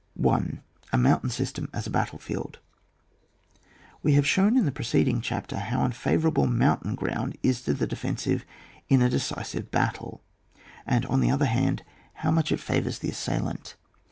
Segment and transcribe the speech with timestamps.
[0.15, 0.63] 1.
[0.93, 2.55] A mountain system ca a hattle Jield,
[4.01, 8.43] We have shown in the preceding chapter how unfavourable mountain ground is to the defensive
[8.89, 10.19] in a decisive hattUy
[10.87, 11.83] and, on the other hand,
[12.15, 13.75] how much it favours the assailant.